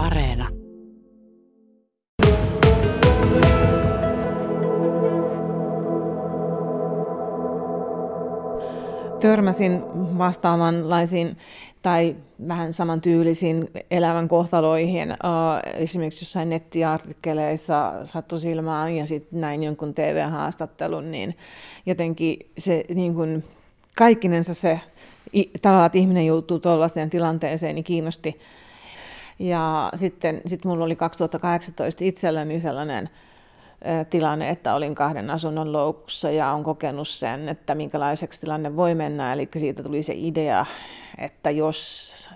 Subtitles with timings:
[0.00, 0.48] Areena.
[9.20, 9.82] Törmäsin
[10.18, 11.36] vastaavanlaisiin
[11.82, 12.16] tai
[12.48, 15.10] vähän samantyylisiin elämän kohtaloihin.
[15.10, 21.36] Uh, esimerkiksi jossain nettiartikkeleissa sattui silmään ja sitten näin jonkun TV-haastattelun, niin
[21.86, 23.44] jotenkin se niin kuin,
[23.96, 24.80] kaikkinensa se
[25.62, 28.40] tavallaan, että ihminen joutuu tuollaiseen tilanteeseen, niin kiinnosti.
[29.40, 33.10] Ja sitten sit mulla oli 2018 itselläni sellainen
[34.10, 39.32] tilanne, että olin kahden asunnon loukussa ja on kokenut sen, että minkälaiseksi tilanne voi mennä.
[39.32, 40.66] Eli siitä tuli se idea,
[41.18, 42.30] että jos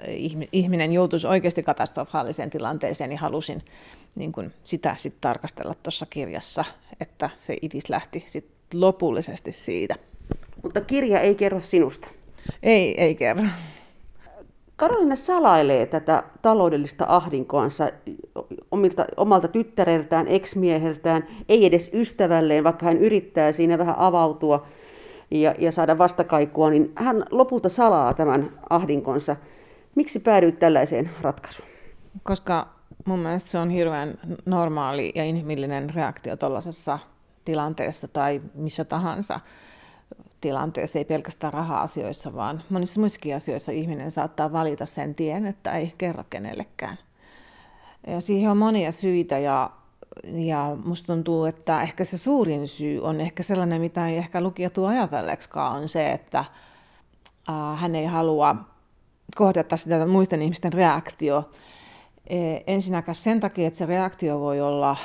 [0.52, 3.62] ihminen joutuisi oikeasti katastrofaaliseen tilanteeseen, niin halusin
[4.14, 6.64] niin kuin sitä sit tarkastella tuossa kirjassa,
[7.00, 9.94] että se idis lähti sit lopullisesti siitä.
[10.62, 12.08] Mutta kirja ei kerro sinusta.
[12.62, 13.44] Ei, ei kerro.
[14.76, 17.90] Karolina salailee tätä taloudellista ahdinkoansa
[18.70, 24.66] omilta, omalta tyttäreltään, eksmieheltään, ei edes ystävälleen, vaikka hän yrittää siinä vähän avautua
[25.30, 29.36] ja, ja saada vastakaikua, niin hän lopulta salaa tämän ahdinkonsa.
[29.94, 31.68] Miksi päädyit tällaiseen ratkaisuun?
[32.22, 32.68] Koska
[33.06, 34.14] mun mielestä se on hirveän
[34.46, 36.98] normaali ja inhimillinen reaktio tuollaisessa
[37.44, 39.40] tilanteessa tai missä tahansa
[40.44, 45.94] tilanteessa, ei pelkästään raha-asioissa, vaan monissa muissakin asioissa ihminen saattaa valita sen tien, että ei
[45.98, 46.98] kerro kenellekään.
[48.06, 49.70] Ja siihen on monia syitä ja,
[50.24, 54.70] ja musta tuntuu, että ehkä se suurin syy on ehkä sellainen, mitä ei ehkä lukija
[54.70, 58.56] tuo ajatelleeksikaan, on se, että äh, hän ei halua
[59.36, 61.50] kohdata sitä muisten ihmisten reaktio.
[62.26, 62.36] E,
[62.66, 64.96] ensinnäkään sen takia, että se reaktio voi olla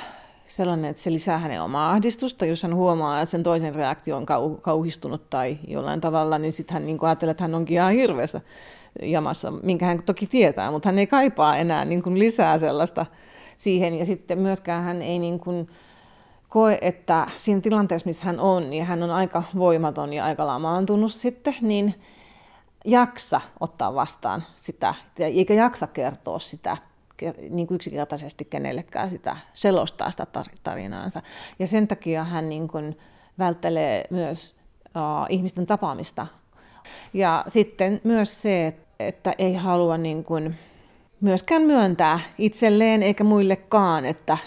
[0.50, 4.22] sellainen, että se lisää hänen omaa ahdistusta, jos hän huomaa, että sen toisen reaktio on
[4.22, 8.40] kau- kauhistunut tai jollain tavalla, niin sitten hän niin ajattelee, että hän onkin ihan hirveässä
[9.02, 13.06] jamassa, minkä hän toki tietää, mutta hän ei kaipaa enää niin kuin lisää sellaista
[13.56, 13.98] siihen.
[13.98, 15.68] Ja sitten myöskään hän ei niin kuin
[16.48, 21.12] koe, että siinä tilanteessa, missä hän on, niin hän on aika voimaton ja aika lamaantunut
[21.12, 21.94] sitten, niin
[22.84, 26.76] jaksa ottaa vastaan sitä, eikä jaksa kertoa sitä
[27.50, 30.26] niin kuin yksinkertaisesti kenellekään sitä selostaa sitä
[30.62, 31.22] tarinaansa.
[31.58, 32.98] Ja sen takia hän niin kuin
[33.38, 34.54] välttelee myös
[34.84, 36.26] uh, ihmisten tapaamista.
[37.12, 40.54] Ja sitten myös se, että ei halua niin kuin
[41.20, 44.38] myöskään myöntää itselleen eikä muillekaan, että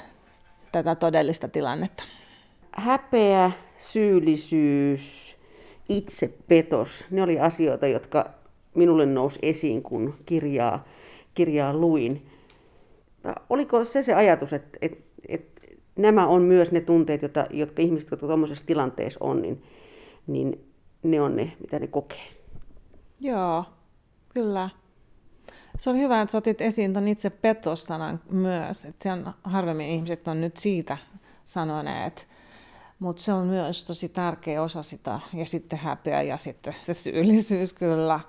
[0.72, 2.03] tätä todellista tilannetta.
[2.72, 5.35] Häpeä, syyllisyys,
[5.89, 8.29] itsepetos, ne oli asioita, jotka
[8.75, 10.85] minulle nousi esiin, kun kirjaa,
[11.33, 12.29] kirjaa luin
[13.50, 15.61] oliko se se ajatus, että, että, että
[15.95, 19.63] nämä on myös ne tunteet, jotka, jotka ihmiset, jotka tuommoisessa tilanteessa on, niin,
[20.28, 20.73] niin
[21.03, 22.28] ne on ne, mitä ne kokee?
[23.19, 23.66] Joo,
[24.33, 24.69] kyllä.
[25.79, 28.85] Se oli hyvä, että sä otit esiin tuon itse petossanan myös.
[28.85, 30.97] Että harvemmin ihmiset on nyt siitä
[31.45, 32.28] sanoneet.
[33.03, 35.19] Mutta se on myös tosi tärkeä osa sitä.
[35.34, 38.19] Ja sitten häpeä ja sitten se syyllisyys kyllä.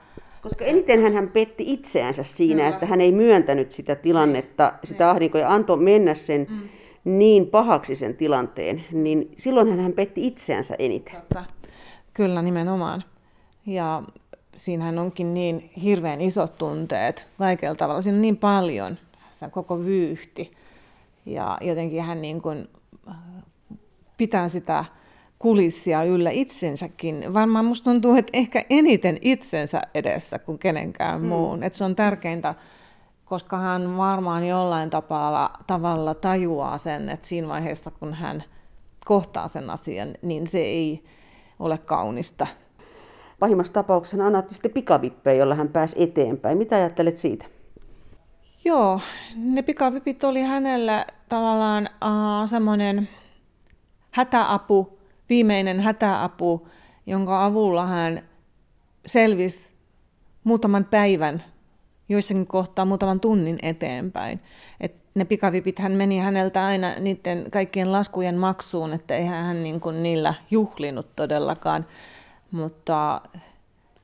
[0.43, 2.69] Koska eniten hän petti itseänsä siinä, Kyllä.
[2.69, 4.89] että hän ei myöntänyt sitä tilannetta, niin.
[4.89, 6.69] sitä ahdinkoa ja antoi mennä sen mm.
[7.05, 11.15] niin pahaksi sen tilanteen, niin silloin hän petti itseänsä eniten.
[11.15, 11.45] Totta.
[12.15, 13.05] Kyllä, nimenomaan.
[13.67, 14.03] Ja
[14.55, 18.01] siinähän onkin niin hirveän isot tunteet vaikealla tavalla.
[18.01, 18.97] Siinä on niin paljon,
[19.31, 20.53] se koko vyyhti.
[21.27, 22.69] Ja jotenkin hän niin kuin
[24.17, 24.85] pitää sitä
[25.39, 27.35] kulissia yllä itsensäkin.
[27.35, 31.27] Varmaan musta tuntuu, että ehkä eniten itsensä edessä kuin kenenkään mm.
[31.27, 31.63] muun.
[31.63, 32.55] Että se on tärkeintä,
[33.25, 38.45] koska hän varmaan jollain tapalla, tavalla tajuaa sen, että siinä vaiheessa kun hän
[39.05, 41.05] kohtaa sen asian, niin se ei
[41.59, 42.47] ole kaunista.
[43.39, 46.59] Pahimmassa tapauksessa hän annatti sitten pikavippejä, jolla hän pääsi eteenpäin.
[46.59, 47.45] Mitä ajattelet siitä?
[48.65, 49.01] Joo,
[49.37, 53.09] ne pikavipit oli hänelle tavallaan uh, semmoinen
[54.15, 54.99] hätäapu,
[55.29, 56.69] viimeinen hätäapu,
[57.07, 58.23] jonka avulla hän
[59.07, 59.73] selvisi
[60.45, 61.45] muutaman päivän,
[62.09, 64.41] joissakin kohtaa muutaman tunnin eteenpäin.
[64.81, 69.81] Et ne pikavipit hän meni häneltä aina niiden kaikkien laskujen maksuun, että eihän hän niin
[69.81, 71.87] kuin niillä juhlinut todellakaan.
[72.51, 73.21] Mutta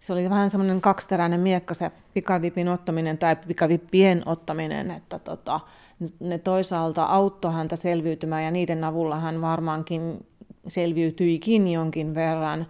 [0.01, 5.61] se oli vähän semmoinen kaksiteräinen miekka se pikavipin ottaminen tai pikavippien ottaminen, että tota,
[6.21, 10.27] ne toisaalta auttoi häntä selviytymään ja niiden avulla hän varmaankin
[10.67, 12.67] selviytyikin jonkin verran,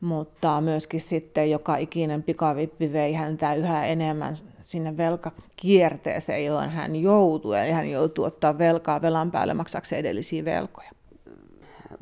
[0.00, 7.60] mutta myöskin sitten joka ikinen pikavippi vei häntä yhä enemmän sinne velkakierteeseen, johon hän joutui,
[7.60, 10.90] eli hän joutui ottaa velkaa velan päälle maksakseen edellisiä velkoja.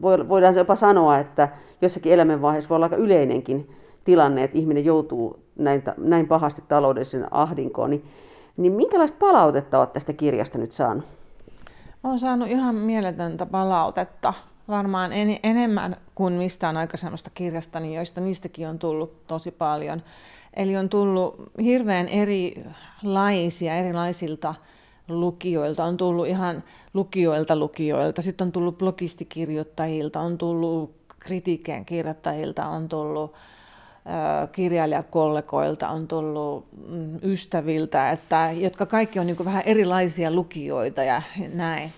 [0.03, 1.49] Voidaan jopa sanoa, että
[1.83, 3.71] jossakin elämänvaiheessa voi olla aika yleinenkin
[4.05, 8.05] tilanne, että ihminen joutuu näin, näin pahasti taloudellisen ahdinkoon, niin
[8.57, 11.05] Niin minkälaista palautetta olet tästä kirjasta nyt saanut?
[12.05, 14.35] Olen saanut ihan mieletöntä palautetta.
[14.69, 20.03] Varmaan en, enemmän kuin mistään aikaisemmasta kirjasta, niin joista niistäkin on tullut tosi paljon.
[20.55, 24.55] Eli on tullut hirveän erilaisia, erilaisilta
[25.09, 25.85] lukijoilta.
[25.85, 26.65] On tullut ihan
[26.95, 33.35] lukijoilta lukijoilta, sitten on tullut blogistikirjoittajilta, on tullut kritiikkien kirjoittajilta, on tullut
[34.53, 41.93] kirjailijakollegoilta, on tullut mm, ystäviltä, että, jotka kaikki on niin vähän erilaisia lukijoita ja näin.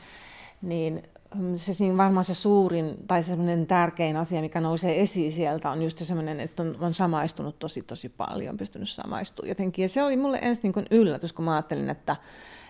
[0.63, 1.03] Niin
[1.35, 5.83] mm, se siinä varmaan se suurin tai semmoinen tärkein asia, mikä nousee esiin sieltä, on
[5.83, 9.83] just semmoinen, että on, on samaistunut tosi tosi paljon, pystynyt samaistumaan jotenkin.
[9.83, 12.17] Ja se oli mulle ensin niin yllätys, kun mä ajattelin, että,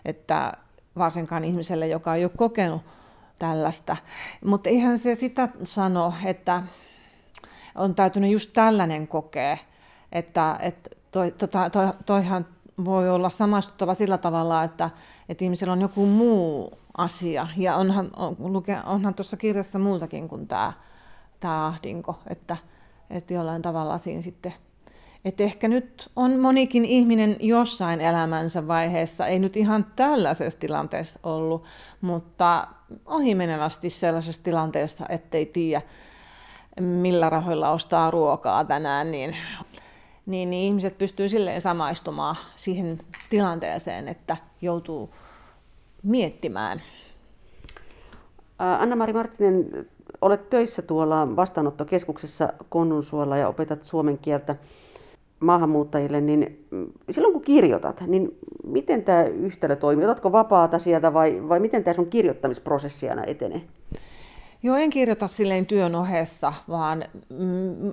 [0.04, 0.52] että
[0.98, 2.82] varsinkaan ihmiselle, joka ei ole kokenut
[3.38, 3.96] tällaista.
[4.44, 6.62] Mutta ihan se sitä sano, että
[7.74, 9.58] on täytynyt just tällainen kokea,
[10.12, 12.46] että, että toi, tota, toi, toihan
[12.84, 14.90] voi olla samastuttava sillä tavalla, että,
[15.28, 17.46] että ihmisellä on joku muu asia.
[17.56, 18.36] Ja onhan, on,
[18.86, 20.72] onhan tuossa kirjassa muutakin kuin tämä,
[21.40, 22.56] tämä ahdinko, että,
[23.10, 24.54] että jollain tavalla siinä sitten
[25.24, 31.64] että ehkä nyt on monikin ihminen jossain elämänsä vaiheessa, ei nyt ihan tällaisessa tilanteessa ollut,
[32.00, 32.68] mutta
[33.06, 35.82] ohimenevästi sellaisessa tilanteessa, ettei tiedä,
[36.80, 39.36] millä rahoilla ostaa ruokaa tänään, niin,
[40.26, 42.98] niin, niin ihmiset pystyy silleen samaistumaan siihen
[43.30, 45.14] tilanteeseen, että joutuu
[46.02, 46.82] miettimään.
[48.58, 49.86] Anna-Mari Marttinen,
[50.20, 54.56] olet töissä tuolla vastaanottokeskuksessa Konnunsuolla ja opetat suomen kieltä
[55.40, 56.66] maahanmuuttajille, niin
[57.10, 60.04] silloin kun kirjoitat, niin miten tämä yhtälö toimii?
[60.04, 63.62] Otatko vapaata sieltä vai, vai miten tämä sun kirjoittamisprosessi aina etenee?
[64.64, 67.04] Joo, en kirjoita silleen työn ohessa, vaan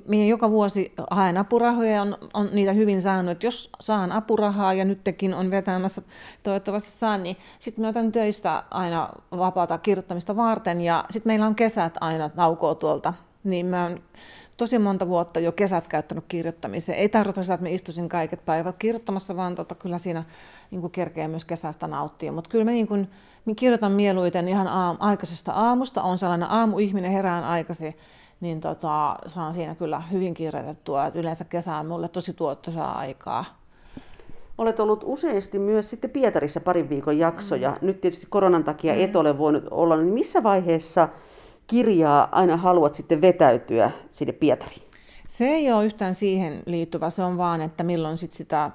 [0.08, 3.32] minä joka vuosi haen apurahoja ja on, on niitä hyvin saanut.
[3.32, 6.02] Että jos saan apurahaa ja nytkin on vetämässä,
[6.44, 11.98] toivottavasti saan, niin sitten otan töistä aina vapaata kirjoittamista varten ja sitten meillä on kesät
[12.02, 13.14] aina taukoa tuolta.
[13.44, 14.02] Niin mä oon
[14.60, 16.98] tosi monta vuotta jo kesät käyttänyt kirjoittamiseen.
[16.98, 20.24] Ei tarvita sitä, että mä istuisin kaiket päivät kirjoittamassa, vaan tota, kyllä siinä
[20.72, 22.32] niin kuin kerkee myös kesästä nauttia.
[22.32, 23.08] Mutta kyllä mä niin kuin,
[23.46, 26.02] niin kirjoitan mieluiten ihan aam, aikaisesta aamusta.
[26.02, 27.98] on sellainen aamuihminen, herään aikaisin,
[28.40, 31.06] niin tota, saan siinä kyllä hyvin kirjoitettua.
[31.06, 33.46] Et yleensä kesä on mulle tosi tuottoisaa aikaa.
[34.58, 37.70] Olet ollut useasti myös sitten Pietarissa parin viikon jaksoja.
[37.70, 37.88] Mm.
[37.88, 39.00] Nyt tietysti koronan takia mm.
[39.00, 39.98] et ole voinut olla.
[39.98, 41.10] Niin missä vaiheessa
[41.70, 44.82] kirjaa aina haluat sitten vetäytyä sinne Pietariin?
[45.28, 48.72] Se ei ole yhtään siihen liittyvä, se on vaan, että milloin sit sitä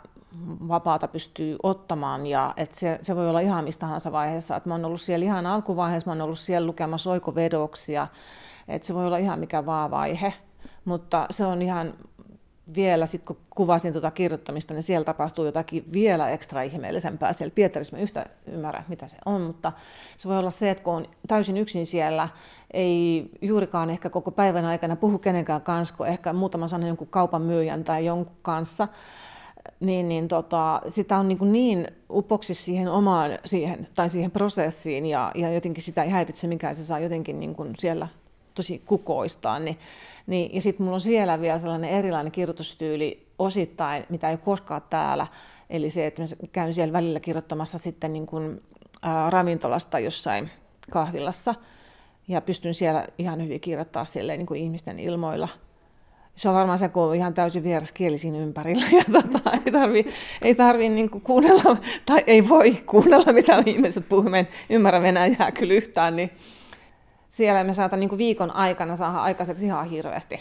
[0.69, 4.57] vapaata pystyy ottamaan ja että se, se voi olla ihan mistä tahansa vaiheessa.
[4.57, 8.07] Että mä oon ollut siellä ihan alkuvaiheessa, mä oon ollut siellä lukemassa oikovedoksia,
[8.69, 10.35] että se voi olla ihan mikä vaan vaihe,
[10.85, 11.93] mutta se on ihan
[12.75, 17.33] vielä, sit kun kuvasin tuota kirjoittamista, niin siellä tapahtuu jotakin vielä ekstra ihmeellisempää.
[17.33, 19.73] Siellä Pietarissa mä yhtä ymmärrä, mitä se on, mutta
[20.17, 22.29] se voi olla se, että kun on täysin yksin siellä,
[22.73, 27.43] ei juurikaan ehkä koko päivän aikana puhu kenenkään kanssa, kun ehkä muutama sana jonkun kaupan
[27.43, 28.89] myyjän tai jonkun kanssa,
[29.81, 35.33] niin, niin tota, sitä on niin, niin upoksissa siihen omaan siihen, tai siihen prosessiin ja,
[35.35, 38.09] ja jotenkin sitä ei häiritse, mikä se saa jotenkin niin kuin siellä
[38.55, 39.65] tosi kukoistaan.
[39.65, 39.79] Niin,
[40.27, 45.27] niin, ja sitten mulla on siellä vielä sellainen erilainen kirjoitustyyli osittain, mitä ei koskaan täällä.
[45.71, 48.63] Eli se, että mä käyn siellä välillä kirjoittamassa sitten niin kuin,
[49.03, 50.51] ää, ravintolasta jossain
[50.91, 51.55] kahvilassa.
[52.29, 55.49] Ja pystyn siellä ihan hyvin kirjoittamaan silleen, niin kuin ihmisten ilmoilla–
[56.35, 60.07] se on varmaan se, kun on ihan täysin vieraskieli siinä ympärillä ja tota, ei tarvi,
[60.43, 61.77] ei tarvi niin kuunnella,
[62.07, 64.35] tai ei voi kuunnella, mitä ihmiset puhuvat.
[64.35, 66.31] en ymmärrä Venäjää kyllä yhtään, niin
[67.37, 70.41] siellä me saatan niin viikon aikana saada aikaiseksi ihan hirveästi.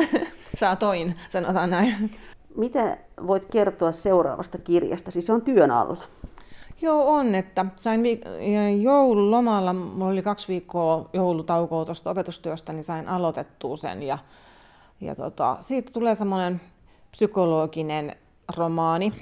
[0.78, 2.18] toin, sanotaan näin.
[2.56, 5.10] Mitä voit kertoa seuraavasta kirjasta?
[5.10, 6.02] Siis se on työn alla.
[6.82, 8.20] Joo, on, että sain vi-
[8.82, 14.18] joululomalla, mulla oli kaksi viikkoa joulutaukoa tuosta opetustyöstä, niin sain aloitettua sen ja
[15.00, 16.60] ja tota, siitä tulee semmoinen
[17.10, 18.16] psykologinen
[18.56, 19.12] romaani,